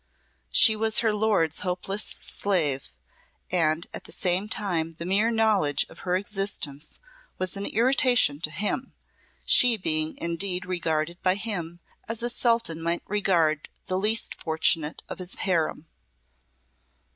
[0.49, 2.89] She was her lord's hopeless slave,
[3.51, 6.99] and at the same time the mere knowledge of her existence
[7.37, 8.93] was an irritation to him,
[9.45, 15.19] she being indeed regarded by him as a Sultan might regard the least fortunate of
[15.19, 15.85] his harem.